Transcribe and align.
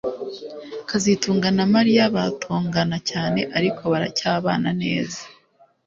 kazitunga 0.89 1.47
na 1.57 1.65
Mariya 1.73 2.03
batongana 2.15 2.97
cyane 3.09 3.41
ariko 3.57 3.81
baracyabana 3.91 4.69
neza 4.83 5.21